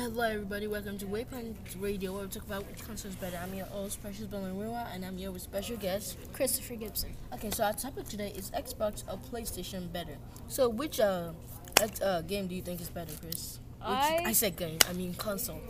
Hello, 0.00 0.22
everybody. 0.22 0.66
Welcome 0.66 0.96
to 0.96 1.04
Waypoint 1.04 1.56
Radio, 1.78 2.14
where 2.14 2.22
we 2.22 2.28
talk 2.30 2.46
about 2.46 2.66
which 2.66 2.82
console 2.82 3.10
is 3.10 3.16
better. 3.16 3.36
I'm 3.36 3.52
your 3.52 3.66
host, 3.66 4.00
Precious 4.00 4.24
Belanriwa, 4.24 4.86
and 4.94 5.04
I'm 5.04 5.18
here 5.18 5.30
with 5.30 5.42
special 5.42 5.76
guest 5.76 6.16
Christopher 6.32 6.76
Gibson. 6.76 7.14
Okay, 7.34 7.50
so 7.50 7.64
our 7.64 7.74
topic 7.74 8.08
today 8.08 8.32
is 8.34 8.50
Xbox 8.52 9.04
or 9.12 9.18
PlayStation 9.30 9.92
better. 9.92 10.16
So, 10.48 10.70
which 10.70 11.00
uh, 11.00 11.32
uh 12.02 12.22
game 12.22 12.46
do 12.46 12.54
you 12.54 12.62
think 12.62 12.80
is 12.80 12.88
better, 12.88 13.12
Chris? 13.20 13.60
Which, 13.76 13.88
I- 13.90 14.22
I 14.24 14.32
said 14.32 14.56
game. 14.56 14.78
I 14.88 14.94
mean 14.94 15.12
console. 15.12 15.60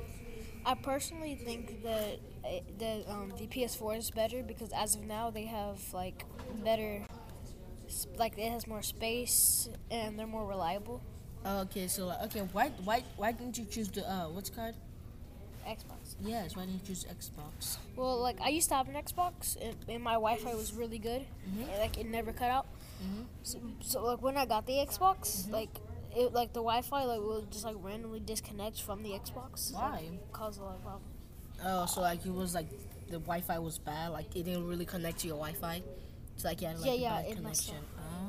I 0.65 0.77
personally 0.77 1.35
think 1.35 1.83
that 1.83 2.21
uh, 2.45 2.49
that 2.79 3.09
um, 3.09 3.33
the 3.37 3.49
PS4 3.49 3.99
is 3.99 4.13
better 4.13 4.45
because 4.45 4.71
as 4.71 4.95
of 4.95 5.03
now 5.07 5.31
they 5.31 5.47
have 5.47 5.81
like 5.93 6.25
better, 6.63 7.03
like 8.17 8.39
it 8.39 8.49
has 8.53 8.69
more 8.69 8.83
space 8.83 9.69
and 9.91 10.17
they're 10.17 10.29
more 10.29 10.47
reliable. 10.47 11.03
Okay, 11.45 11.87
so 11.89 12.07
like, 12.07 12.23
okay, 12.25 12.41
why 12.53 12.69
why 12.85 13.03
why 13.17 13.33
didn't 13.33 13.57
you 13.59 13.65
choose 13.65 13.89
the 13.89 14.09
uh 14.09 14.29
what's 14.29 14.51
called? 14.51 14.75
Xbox. 15.67 16.17
Yes, 16.21 16.57
why 16.57 16.65
didn't 16.67 16.81
you 16.81 16.87
choose 16.95 17.05
Xbox? 17.05 17.77
Well, 17.97 18.19
like 18.21 18.41
I 18.41 18.49
used 18.49 18.69
to 18.71 18.75
have 18.75 18.89
an 18.89 18.95
Xbox 18.95 19.57
and, 19.63 19.77
and 19.89 20.03
my 20.03 20.15
Wi-Fi 20.15 20.55
was 20.55 20.73
really 20.75 20.99
good. 20.99 21.23
Mhm. 21.49 21.69
And, 21.69 21.79
like 21.79 21.97
it 21.99 22.07
never 22.07 22.33
cut 22.33 22.51
out. 22.51 22.67
Mhm. 23.03 23.25
So, 23.43 23.59
so 23.81 24.05
like 24.05 24.21
when 24.23 24.37
I 24.37 24.45
got 24.47 24.67
the 24.67 24.75
Xbox, 24.75 25.51
like 25.51 25.71
it 26.17 26.33
like 26.35 26.53
the 26.53 26.61
Wi-Fi 26.61 27.05
like 27.05 27.21
will 27.21 27.43
just 27.51 27.65
like 27.65 27.77
randomly 27.81 28.21
disconnect 28.21 28.83
from 28.83 29.03
the 29.03 29.11
Xbox. 29.11 29.73
Why? 29.73 30.09
Cause 30.33 30.59
a 30.59 30.63
lot 30.63 30.75
of 30.77 30.83
problems. 30.83 31.07
Oh, 31.65 31.87
so 31.87 32.01
like 32.01 32.25
it 32.27 32.33
was 32.33 32.55
like 32.55 32.69
the 33.09 33.19
Wi-Fi 33.19 33.59
was 33.59 33.79
bad, 33.79 34.09
like 34.09 34.35
it 34.37 34.45
didn't 34.45 34.67
really 34.67 34.87
connect 34.87 35.21
to 35.21 35.27
your 35.29 35.37
Wi-Fi. 35.37 35.83
It's 36.35 36.45
like 36.45 36.61
you 36.63 36.69
had 36.69 36.79
like 36.81 36.87
Yeah, 36.87 36.93
a 36.93 36.97
yeah, 36.97 37.23
bad 37.23 37.37
connection. 37.37 37.77
Oh. 37.99 38.20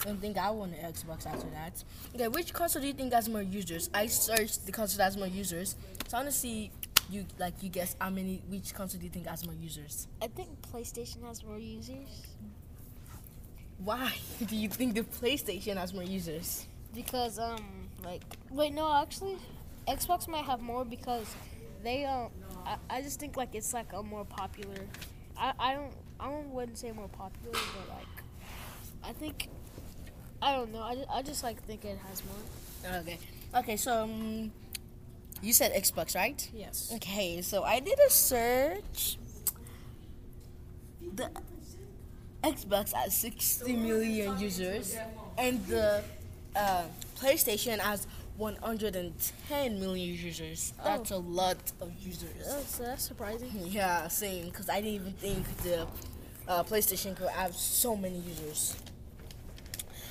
I 0.00 0.04
don't 0.04 0.20
think 0.20 0.38
I 0.38 0.50
want 0.50 0.74
an 0.74 0.92
Xbox 0.92 1.26
after 1.26 1.48
that. 1.50 1.82
Okay, 2.14 2.28
which 2.28 2.52
console 2.52 2.82
do 2.82 2.88
you 2.88 2.94
think 2.94 3.12
has 3.12 3.28
more 3.28 3.42
users? 3.42 3.90
I 3.92 4.06
searched 4.06 4.66
the 4.66 4.72
console 4.72 4.98
that 4.98 5.04
has 5.04 5.16
more 5.16 5.26
users. 5.26 5.76
So 6.08 6.16
I 6.16 6.20
want 6.20 6.32
to 6.32 6.38
see 6.38 6.70
you 7.10 7.26
like 7.38 7.54
you 7.62 7.68
guess 7.68 7.96
how 8.00 8.10
many 8.10 8.42
which 8.48 8.72
console 8.72 8.98
do 9.00 9.06
you 9.06 9.12
think 9.12 9.26
has 9.26 9.44
more 9.44 9.54
users? 9.54 10.06
I 10.22 10.28
think 10.28 10.48
PlayStation 10.72 11.26
has 11.26 11.44
more 11.44 11.58
users. 11.58 12.26
Why 13.78 14.12
do 14.46 14.56
you 14.56 14.68
think 14.68 14.94
the 14.94 15.02
PlayStation 15.02 15.76
has 15.76 15.92
more 15.92 16.04
users? 16.04 16.66
because 16.94 17.38
um 17.38 17.88
like 18.04 18.22
wait 18.50 18.72
no 18.74 18.92
actually 19.00 19.36
xbox 19.88 20.28
might 20.28 20.44
have 20.44 20.60
more 20.60 20.84
because 20.84 21.34
they 21.82 22.04
um 22.04 22.30
i, 22.64 22.76
I 22.88 23.02
just 23.02 23.20
think 23.20 23.36
like 23.36 23.54
it's 23.54 23.72
like 23.72 23.92
a 23.92 24.02
more 24.02 24.24
popular 24.24 24.86
i 25.36 25.52
i 25.58 25.74
don't 25.74 25.92
i 26.18 26.26
don't 26.26 26.50
wouldn't 26.50 26.78
say 26.78 26.92
more 26.92 27.08
popular 27.08 27.52
but 27.52 27.96
like 27.96 28.24
i 29.04 29.12
think 29.12 29.48
i 30.42 30.54
don't 30.54 30.72
know 30.72 30.82
i 30.82 30.94
just, 30.94 31.10
I 31.10 31.22
just 31.22 31.42
like 31.42 31.62
think 31.64 31.84
it 31.84 31.98
has 32.08 32.22
more 32.24 32.36
Okay. 33.00 33.18
Okay, 33.54 33.76
so 33.76 34.04
um, 34.04 34.52
you 35.42 35.52
said 35.52 35.72
Xbox, 35.74 36.14
right? 36.14 36.48
yes 36.54 36.90
Okay, 36.96 37.42
so 37.42 37.62
I 37.62 37.80
did 37.80 37.98
a 37.98 38.10
search. 38.10 39.18
The 41.14 41.30
Xbox 42.42 42.92
has 42.92 43.14
60 43.16 43.74
million 43.76 44.38
users, 44.38 44.96
and 45.36 45.64
the 45.66 46.02
uh, 46.56 46.84
PlayStation 47.18 47.78
has 47.80 48.06
110 48.38 49.80
million 49.80 50.14
users. 50.14 50.72
That's 50.82 51.10
a 51.10 51.18
lot 51.18 51.58
of 51.80 51.92
users. 52.00 52.46
that's, 52.46 52.78
that's 52.78 53.02
surprising 53.04 53.50
Yeah, 53.66 54.08
same. 54.08 54.46
Because 54.46 54.70
I 54.70 54.76
didn't 54.80 54.94
even 54.94 55.12
think 55.12 55.44
the 55.58 55.86
uh, 56.48 56.62
PlayStation 56.62 57.14
could 57.14 57.28
have 57.28 57.54
so 57.54 57.94
many 57.96 58.18
users. 58.20 58.76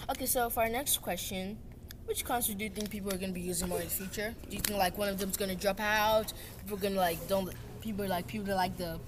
Okay, 0.09 0.25
so 0.25 0.49
for 0.49 0.61
our 0.61 0.69
next 0.69 1.01
question, 1.01 1.57
which 2.05 2.25
console 2.25 2.55
do 2.55 2.63
you 2.63 2.69
think 2.69 2.89
people 2.89 3.13
are 3.13 3.17
gonna 3.17 3.31
be 3.33 3.41
using 3.41 3.69
more 3.69 3.79
in 3.79 3.85
the 3.85 3.89
future? 3.91 4.33
Do 4.49 4.55
you 4.55 4.61
think 4.61 4.79
like 4.79 4.97
one 4.97 5.09
of 5.09 5.19
them's 5.19 5.37
gonna 5.37 5.55
drop 5.55 5.79
out? 5.79 6.33
People 6.63 6.77
are 6.77 6.81
gonna 6.81 6.95
like 6.95 7.27
don't 7.27 7.53
people 7.81 8.07
like 8.07 8.27
people 8.27 8.47
that 8.47 8.55
like 8.55 8.75
the 8.77 8.99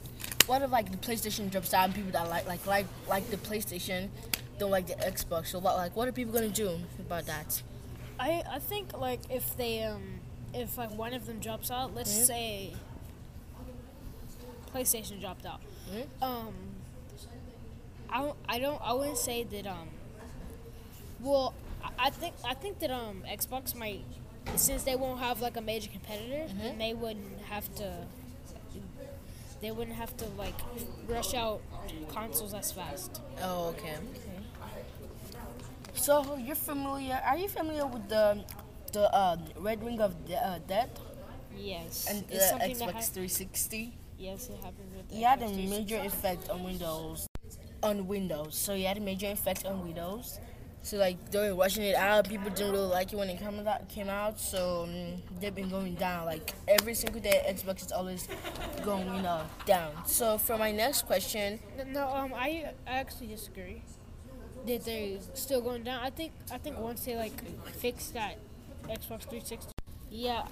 what 0.45 0.61
if 0.61 0.71
like 0.71 0.91
the 0.91 0.97
PlayStation 0.97 1.49
drops 1.49 1.73
out 1.73 1.85
and 1.85 1.95
people 1.95 2.11
that 2.11 2.29
like 2.29 2.45
like 2.47 2.65
like 2.67 2.85
like 3.09 3.29
the 3.31 3.37
PlayStation 3.37 4.09
don't 4.59 4.69
like 4.71 4.85
the 4.87 4.93
Xbox? 4.95 5.47
So 5.47 5.59
what 5.59 5.75
like 5.77 5.95
what 5.95 6.07
are 6.07 6.11
people 6.11 6.33
gonna 6.33 6.49
do 6.49 6.79
about 6.99 7.25
that? 7.25 7.61
i 8.19 8.43
i 8.51 8.59
think 8.59 8.95
like 8.95 9.19
if 9.31 9.57
they 9.57 9.81
um 9.83 10.19
if 10.53 10.77
like 10.77 10.91
one 10.95 11.11
of 11.13 11.25
them 11.25 11.39
drops 11.39 11.71
out 11.71 11.95
let's 11.95 12.13
Mhm. 12.13 12.25
say 12.27 12.73
playstation 14.71 15.19
dropped 15.19 15.45
out 15.45 15.59
Mhm. 15.91 16.05
um 16.21 16.53
I, 18.09 18.17
don't- 18.21 18.37
I 18.47 18.59
don't 18.59 18.79
I 18.83 18.93
wouldn't 18.93 19.17
say 19.17 19.43
that 19.45 19.65
um 19.65 19.89
well 21.21 21.53
I- 21.83 22.07
I 22.07 22.09
think 22.09 22.33
I 22.43 22.53
think 22.53 22.79
that 22.79 22.91
um 22.91 23.23
Xbox 23.27 23.73
might 23.75 24.03
since 24.55 24.83
they 24.83 24.95
won't 24.95 25.19
have 25.19 25.41
like 25.41 25.57
a 25.57 25.61
major 25.61 25.89
competitor 25.89 26.45
Mhm. 26.53 26.77
they 26.77 26.93
wouldn't 26.93 27.41
have 27.49 27.73
to 27.75 28.05
they 29.61 29.69
wouldn't 29.71 29.95
have 29.97 30.15
to 30.17 30.25
like 30.37 30.55
rush 31.07 31.33
out 31.35 31.61
consoles 32.09 32.53
as 32.53 32.71
fast. 32.71 33.21
Oh, 33.43 33.67
okay. 33.69 33.95
So 35.93 36.35
you're 36.37 36.55
familiar? 36.55 37.21
Are 37.25 37.37
you 37.37 37.47
familiar 37.49 37.85
with 37.85 38.07
the 38.09 38.43
the 38.93 39.13
uh, 39.13 39.37
Red 39.57 39.83
Ring 39.83 40.01
of 40.01 40.25
De- 40.25 40.35
uh, 40.35 40.59
Death 40.67 40.89
Yes. 41.55 42.07
and 42.09 42.27
the 42.27 42.35
it's 42.35 42.49
something 42.49 42.75
Xbox 42.75 42.93
ha- 42.93 43.13
360? 43.13 43.93
yes, 44.17 44.49
it 44.49 44.55
happens 44.63 44.95
with 44.95 45.07
the 45.09 45.17
It 45.17 45.23
had 45.23 45.41
a 45.43 45.49
major 45.49 45.99
effect 45.99 46.49
on 46.49 46.63
Windows. 46.63 47.27
On 47.83 48.07
Windows, 48.07 48.55
so 48.55 48.73
it 48.73 48.85
had 48.85 48.97
a 48.97 49.01
major 49.01 49.27
effect 49.31 49.65
on 49.65 49.83
Windows. 49.83 50.39
So 50.83 50.97
like 50.97 51.31
they 51.31 51.49
were 51.49 51.55
rushing 51.55 51.83
it 51.83 51.95
out. 51.95 52.27
People 52.27 52.49
didn't 52.49 52.71
really 52.71 52.87
like 52.87 53.13
it 53.13 53.15
when 53.15 53.29
it 53.29 53.39
came 53.39 53.59
out. 53.67 53.87
Came 53.89 54.09
out, 54.09 54.39
so 54.39 54.87
mm, 54.89 55.17
they've 55.39 55.53
been 55.53 55.69
going 55.69 55.93
down. 55.95 56.25
Like 56.25 56.53
every 56.67 56.95
single 56.95 57.21
day, 57.21 57.43
Xbox 57.47 57.85
is 57.85 57.91
always 57.91 58.27
going 58.83 59.07
uh, 59.25 59.45
down. 59.65 59.91
So 60.05 60.37
for 60.37 60.57
my 60.57 60.71
next 60.71 61.03
question, 61.05 61.59
No, 61.87 62.07
um, 62.07 62.33
I 62.33 62.71
I 62.87 62.93
actually 62.93 63.27
disagree. 63.27 63.83
That 64.65 64.85
they're 64.85 65.17
still 65.33 65.61
going 65.61 65.83
down. 65.83 66.03
I 66.03 66.09
think 66.09 66.33
I 66.51 66.57
think 66.57 66.77
once 66.79 67.05
they 67.05 67.15
like 67.15 67.33
fix 67.77 68.09
that 68.11 68.37
Xbox 68.83 69.21
360, 69.29 69.71
yeah, 70.09 70.45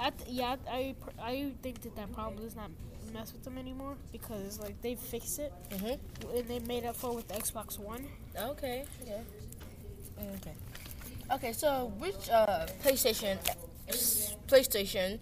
I 0.00 0.10
th- 0.10 0.28
yeah 0.30 0.56
I 0.70 0.94
I 1.20 1.52
think 1.62 1.82
that 1.82 1.94
that 1.96 2.12
probably 2.12 2.44
does 2.44 2.56
not 2.56 2.70
mess 3.12 3.32
with 3.32 3.44
them 3.44 3.58
anymore 3.58 3.96
because 4.10 4.58
like 4.58 4.80
they 4.82 4.96
fixed 4.96 5.38
it 5.38 5.52
hmm 5.72 5.94
and 6.34 6.48
they 6.48 6.58
made 6.60 6.84
up 6.84 6.96
for 6.96 7.10
it 7.12 7.14
with 7.14 7.28
the 7.28 7.34
Xbox 7.34 7.78
One. 7.78 8.06
Okay. 8.36 8.84
Yeah. 9.06 9.18
Okay. 10.18 10.54
Okay. 11.32 11.52
So, 11.52 11.92
which 11.98 12.28
uh, 12.30 12.66
PlayStation, 12.82 13.38
PlayStation, 14.48 15.18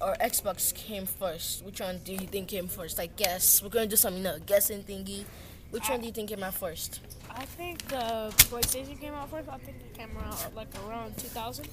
or 0.00 0.14
Xbox 0.20 0.74
came 0.74 1.06
first? 1.06 1.64
Which 1.64 1.80
one 1.80 1.98
do 2.04 2.12
you 2.12 2.26
think 2.26 2.48
came 2.48 2.68
first? 2.68 2.98
Like, 2.98 3.16
guess. 3.16 3.62
We're 3.62 3.68
gonna 3.70 3.86
do 3.86 3.96
some, 3.96 4.16
you 4.16 4.22
know, 4.22 4.38
guessing 4.44 4.82
thingy. 4.82 5.24
Which 5.70 5.88
one 5.88 6.00
do 6.00 6.06
you 6.06 6.12
think 6.12 6.30
came 6.30 6.42
out 6.42 6.54
first? 6.54 7.00
I 7.30 7.44
think 7.44 7.86
the 7.88 8.32
PlayStation 8.48 8.98
came 9.00 9.12
out 9.12 9.30
first. 9.30 9.48
I 9.48 9.58
think 9.58 9.76
it 9.78 9.94
came 9.98 10.16
out 10.16 10.54
like 10.54 10.68
around 10.88 11.16
2000, 11.18 11.66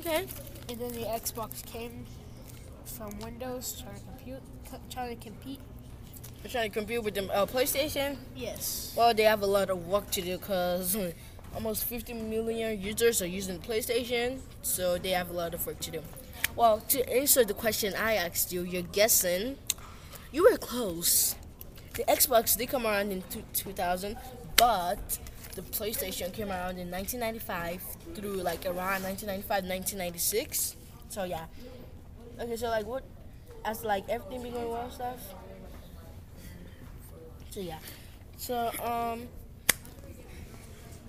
Okay. 0.00 0.26
and 0.68 0.78
then 0.78 0.92
the 0.92 1.00
Xbox 1.06 1.64
came 1.66 2.06
from 2.84 3.18
Windows 3.18 3.82
trying 3.82 3.96
to 3.96 4.00
compute, 4.02 4.42
trying 4.90 5.16
to 5.18 5.22
compete. 5.22 5.60
We're 6.42 6.50
trying 6.50 6.70
to 6.70 6.78
compete 6.78 7.02
with 7.02 7.14
them. 7.14 7.28
Uh, 7.34 7.44
PlayStation. 7.46 8.16
Yes. 8.36 8.94
Well, 8.96 9.12
they 9.12 9.24
have 9.24 9.42
a 9.42 9.46
lot 9.46 9.68
of 9.68 9.86
work 9.88 10.10
to 10.12 10.22
do 10.22 10.38
because 10.38 10.96
almost 11.56 11.84
50 11.84 12.12
million 12.12 12.78
users 12.78 13.22
are 13.22 13.26
using 13.26 13.58
PlayStation, 13.58 14.40
so 14.60 14.98
they 14.98 15.10
have 15.10 15.30
a 15.30 15.32
lot 15.32 15.54
of 15.54 15.66
work 15.66 15.80
to 15.80 15.90
do. 15.90 16.02
Well, 16.54 16.80
to 16.90 16.98
answer 17.10 17.44
the 17.46 17.54
question 17.54 17.94
I 17.94 18.14
asked 18.14 18.52
you, 18.52 18.62
you're 18.62 18.82
guessing. 18.82 19.56
You 20.32 20.44
were 20.44 20.58
close. 20.58 21.34
The 21.94 22.04
Xbox 22.04 22.58
did 22.58 22.68
come 22.68 22.86
around 22.86 23.10
in 23.10 23.24
2000, 23.54 24.18
but 24.56 25.18
the 25.54 25.62
PlayStation 25.62 26.30
came 26.30 26.50
around 26.50 26.78
in 26.78 26.90
1995 26.90 27.82
through 28.14 28.42
like 28.42 28.66
around 28.66 29.02
1995, 29.04 29.48
1996. 29.64 30.76
So 31.08 31.24
yeah. 31.24 31.46
Okay, 32.38 32.56
so 32.56 32.68
like 32.68 32.86
what? 32.86 33.02
As 33.64 33.82
like 33.82 34.06
everything 34.10 34.42
be 34.42 34.50
going 34.50 34.68
well 34.70 34.90
stuff. 34.90 35.20
So 37.48 37.60
yeah. 37.60 37.78
So 38.36 38.70
um 38.84 39.26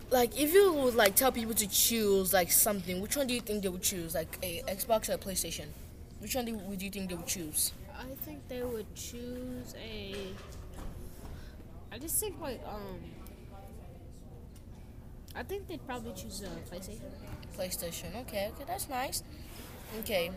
like 0.10 0.40
if 0.40 0.54
you 0.54 0.72
would 0.74 0.96
like 0.96 1.16
tell 1.16 1.32
people 1.32 1.54
to 1.56 1.68
choose 1.68 2.34
like 2.34 2.52
something, 2.52 3.02
which 3.02 3.18
one 3.18 3.28
do 3.28 3.34
you 3.34 3.42
think 3.42 3.64
they 3.64 3.70
would 3.70 3.84
choose? 3.84 4.16
Like 4.16 4.38
a 4.42 4.62
Xbox 4.68 5.10
or 5.10 5.14
a 5.14 5.18
PlayStation? 5.18 5.66
Which 6.20 6.36
one 6.36 6.46
do, 6.46 6.56
would 6.56 6.82
you 6.82 6.90
think 6.90 7.10
they 7.10 7.16
would 7.16 7.28
choose? 7.28 7.74
I 7.98 8.06
think 8.26 8.48
they 8.48 8.62
would 8.62 8.94
choose 8.96 9.76
a. 9.76 10.16
I 11.92 11.98
just 12.00 12.20
think 12.20 12.40
like 12.42 12.62
um. 12.68 13.00
I 15.36 15.44
think 15.44 15.68
they'd 15.68 15.86
probably 15.86 16.14
choose 16.14 16.42
a 16.42 16.74
PlayStation. 16.74 17.02
PlayStation. 17.56 18.22
Okay, 18.22 18.50
okay, 18.54 18.64
that's 18.66 18.90
nice. 18.90 19.24
Okay. 20.00 20.32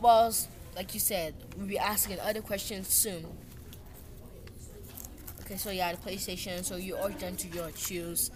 Well, 0.00 0.32
like 0.74 0.94
you 0.94 1.00
said, 1.00 1.34
we'll 1.56 1.66
be 1.66 1.78
asking 1.78 2.20
other 2.20 2.40
questions 2.40 2.88
soon. 2.88 3.26
Okay, 5.42 5.56
so 5.56 5.70
yeah, 5.70 5.92
the 5.92 5.98
PlayStation. 5.98 6.64
So 6.64 6.76
you 6.76 6.96
urge 6.96 7.18
them 7.18 7.36
to 7.36 7.48
your 7.48 7.70
choose 7.72 8.30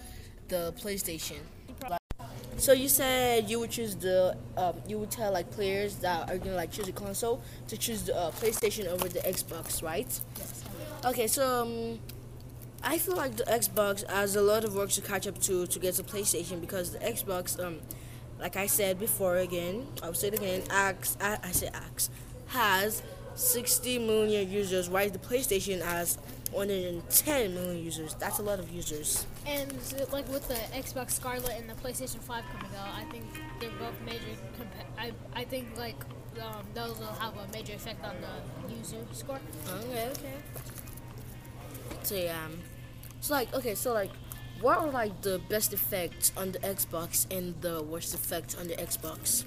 the 0.51 0.75
PlayStation. 0.83 1.39
So 2.59 2.73
you 2.75 2.89
said 2.89 3.49
you 3.49 3.59
would 3.61 3.71
choose 3.71 3.97
the 3.97 4.37
um, 4.59 4.75
you 4.87 4.99
would 4.99 5.11
tell 5.11 5.33
like 5.33 5.51
players 5.51 5.95
that 6.05 6.29
are 6.29 6.37
gonna 6.37 6.57
like 6.57 6.71
choose 6.71 6.89
a 6.89 6.93
console 6.93 7.41
to 7.69 7.77
choose 7.79 8.03
the 8.03 8.15
uh, 8.15 8.31
PlayStation 8.33 8.87
over 8.87 9.09
the 9.09 9.21
Xbox, 9.21 9.83
right? 9.83 10.21
Yes. 10.37 10.65
Okay, 11.07 11.27
so 11.27 11.63
um, 11.63 12.01
I 12.83 12.99
feel 12.99 13.17
like 13.17 13.37
the 13.37 13.45
Xbox 13.45 14.07
has 14.11 14.37
a 14.37 14.43
lot 14.43 14.65
of 14.65 14.75
work 14.75 14.91
to 14.91 15.01
catch 15.01 15.27
up 15.27 15.41
to 15.43 15.67
to 15.67 15.79
get 15.79 15.95
to 15.95 16.03
PlayStation 16.03 16.61
because 16.61 16.93
the 16.93 16.99
Xbox, 16.99 17.59
um, 17.65 17.81
like 18.39 18.57
I 18.57 18.67
said 18.67 18.99
before, 18.99 19.39
again, 19.39 19.87
I'll 20.03 20.13
say 20.13 20.29
it 20.29 20.35
again, 20.35 20.63
Axe, 20.69 21.17
I, 21.19 21.39
I 21.43 21.53
say 21.53 21.69
Axe, 21.73 22.11
has 22.49 23.03
60 23.37 24.01
million 24.01 24.51
users, 24.51 24.91
while 24.91 25.09
the 25.09 25.19
PlayStation 25.19 25.81
has 25.81 26.19
110 26.53 27.55
million 27.55 27.85
users. 27.85 28.15
That's 28.15 28.39
a 28.39 28.43
lot 28.43 28.59
of 28.59 28.71
users. 28.71 29.27
And 29.47 29.73
like 30.13 30.29
with 30.29 30.47
the 30.49 30.55
Xbox 30.77 31.13
Scarlett 31.13 31.59
and 31.59 31.69
the 31.71 31.75
PlayStation 31.75 32.19
5 32.21 32.45
coming 32.53 32.71
out, 32.79 32.95
I 32.95 33.05
think 33.05 33.25
they're 33.61 33.71
both 33.79 33.95
major. 34.05 34.35
Compa- 34.59 34.87
I 34.99 35.13
I 35.35 35.45
think 35.45 35.77
like 35.77 35.97
um, 36.41 36.65
those 36.75 36.99
will 36.99 37.07
have 37.07 37.35
a 37.37 37.47
major 37.53 37.75
effect 37.75 38.05
on 38.05 38.17
the 38.21 38.75
user 38.75 38.97
score. 39.13 39.41
Okay, 39.69 40.09
okay. 40.13 40.35
So 42.03 42.15
yeah, 42.15 42.45
um, 42.45 42.59
so 43.21 43.35
like 43.35 43.53
okay, 43.55 43.75
so 43.75 43.93
like, 43.93 44.11
what 44.61 44.79
are 44.79 44.91
like 44.91 45.21
the 45.23 45.41
best 45.49 45.73
effects 45.73 46.33
on 46.37 46.53
the 46.53 46.59
Xbox 46.61 47.27
and 47.31 47.61
the 47.61 47.83
worst 47.83 48.15
effects 48.15 48.55
on 48.57 48.69
the 48.69 48.75
Xbox? 48.77 49.45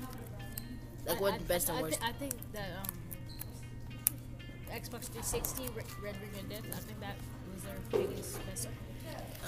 Like 1.05 1.17
I- 1.17 1.21
what 1.21 1.33
I, 1.33 1.37
the 1.37 1.43
best 1.45 1.69
I, 1.69 1.73
and 1.73 1.79
I, 1.79 1.83
worst? 1.83 1.99
I 2.03 2.11
think 2.13 2.33
that 2.53 2.69
um, 2.81 2.93
Xbox 4.73 5.05
360 5.13 5.69
Red 6.01 6.15
Ring 6.19 6.39
of 6.39 6.49
Death. 6.49 6.65
I 6.73 6.79
think 6.81 6.99
that 6.99 7.15
was 7.53 7.63
their 7.63 7.77
biggest 7.91 8.45
best. 8.47 8.67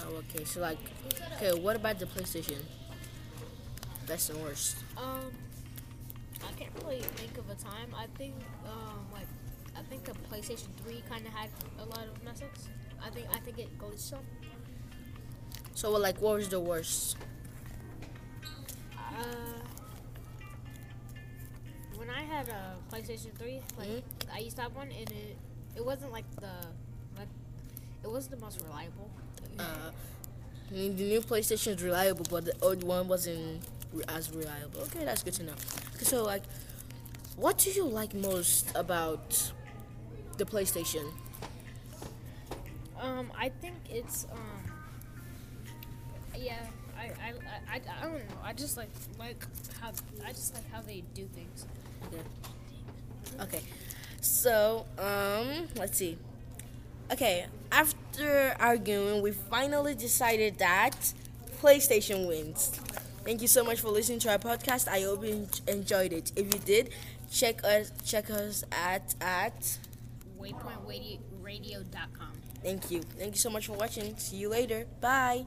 Oh, 0.05 0.21
okay. 0.29 0.43
So 0.43 0.61
like, 0.61 0.77
okay, 1.35 1.59
what 1.59 1.75
about 1.75 1.97
the 1.97 2.05
PlayStation? 2.05 2.61
Best 4.05 4.29
and 4.29 4.41
worst. 4.43 4.77
Um, 4.97 5.31
I 6.47 6.51
can't 6.59 6.71
really 6.83 7.01
think 7.01 7.37
of 7.39 7.49
a 7.49 7.55
time. 7.55 7.89
I 7.97 8.05
think 8.17 8.35
um, 8.65 9.07
like 9.11 9.27
I 9.75 9.81
think 9.89 10.03
the 10.03 10.13
PlayStation 10.29 10.67
3 10.83 11.03
kind 11.09 11.25
of 11.25 11.33
had 11.33 11.49
a 11.79 11.85
lot 11.85 12.05
of 12.05 12.23
mess 12.23 12.43
ups. 12.43 12.67
I 13.03 13.09
think 13.09 13.27
I 13.33 13.39
think 13.39 13.57
it 13.57 13.75
glitched 13.79 13.99
some. 13.99 14.19
So 15.73 15.89
like, 15.91 16.21
what 16.21 16.35
was 16.35 16.49
the 16.49 16.59
worst? 16.59 17.17
Uh, 18.95 19.64
had 22.25 22.47
a 22.49 22.75
PlayStation 22.91 23.31
3, 23.37 23.61
like 23.77 23.87
Mhm. 23.87 24.03
I 24.33 24.39
used 24.39 24.55
to 24.57 24.61
have 24.63 24.75
one, 24.75 24.89
and 24.91 25.09
it 25.11 25.37
it 25.75 25.83
wasn't 25.85 26.11
like 26.11 26.25
the 26.37 26.53
like 27.17 27.27
it 28.03 28.09
wasn't 28.09 28.31
the 28.39 28.41
most 28.45 28.61
reliable. 28.61 29.09
Uh, 29.59 29.91
the 30.71 30.89
new 30.89 31.21
PlayStation 31.21 31.75
is 31.75 31.83
reliable, 31.83 32.25
but 32.29 32.45
the 32.45 32.53
old 32.61 32.83
one 32.83 33.07
wasn't 33.07 33.63
as 34.07 34.31
reliable. 34.31 34.81
Okay, 34.81 35.03
that's 35.05 35.23
good 35.23 35.33
to 35.35 35.43
know. 35.43 35.53
Okay, 35.95 36.05
so 36.05 36.23
like, 36.23 36.43
what 37.37 37.57
do 37.57 37.69
you 37.71 37.85
like 37.85 38.13
most 38.13 38.71
about 38.75 39.51
the 40.37 40.45
PlayStation? 40.45 41.05
Um, 42.99 43.31
I 43.37 43.49
think 43.49 43.75
it's 43.89 44.25
um, 44.31 44.71
yeah. 46.37 46.65
I, 46.97 47.03
I, 47.03 47.33
I, 47.69 47.75
I 47.75 48.03
don't 48.03 48.13
know. 48.13 48.19
I 48.43 48.53
just 48.53 48.77
like 48.77 48.89
like 49.19 49.45
how 49.81 49.91
I 50.25 50.29
just 50.31 50.53
like 50.53 50.69
how 50.71 50.81
they 50.81 51.03
do 51.13 51.27
things. 51.27 51.65
Okay. 52.07 52.23
Okay. 53.41 53.61
So, 54.21 54.85
um, 54.97 55.67
let's 55.75 55.97
see. 55.97 56.17
Okay, 57.11 57.45
after 57.71 58.55
arguing, 58.59 59.21
we 59.21 59.31
finally 59.31 59.93
decided 59.93 60.57
that 60.57 61.13
PlayStation 61.61 62.27
wins. 62.27 62.69
Thank 63.23 63.41
you 63.41 63.47
so 63.47 63.63
much 63.63 63.79
for 63.79 63.89
listening 63.89 64.19
to 64.19 64.31
our 64.31 64.39
podcast. 64.39 64.87
I 64.87 65.01
hope 65.01 65.23
you 65.23 65.47
enjoyed 65.67 66.13
it. 66.13 66.31
If 66.35 66.53
you 66.53 66.59
did, 66.61 66.89
check 67.31 67.63
us 67.63 67.91
check 68.03 68.29
us 68.31 68.63
at 68.71 69.13
at. 69.21 69.77
Waypointradio.com. 70.39 72.31
Thank 72.63 72.89
you. 72.91 73.01
Thank 73.03 73.35
you 73.35 73.39
so 73.39 73.49
much 73.49 73.67
for 73.67 73.73
watching. 73.73 74.17
See 74.17 74.37
you 74.37 74.49
later. 74.49 74.85
Bye. 75.01 75.45